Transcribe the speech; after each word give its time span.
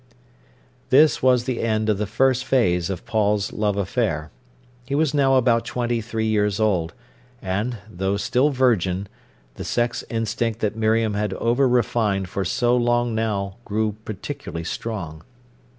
This 0.89 1.21
was 1.21 1.43
the 1.43 1.61
end 1.61 1.87
of 1.87 1.99
the 1.99 2.07
first 2.07 2.43
phase 2.43 2.89
of 2.89 3.05
Paul's 3.05 3.53
love 3.53 3.77
affair. 3.77 4.31
He 4.87 4.95
was 4.95 5.13
now 5.13 5.35
about 5.35 5.63
twenty 5.63 6.01
three 6.01 6.25
years 6.25 6.59
old, 6.59 6.95
and, 7.39 7.77
though 7.87 8.17
still 8.17 8.49
virgin, 8.49 9.05
the 9.57 9.63
sex 9.63 10.03
instinct 10.09 10.59
that 10.61 10.75
Miriam 10.75 11.13
had 11.13 11.35
over 11.35 11.69
refined 11.69 12.29
for 12.29 12.43
so 12.43 12.75
long 12.75 13.13
now 13.13 13.57
grew 13.63 13.95
particularly 14.03 14.63
strong. 14.63 15.21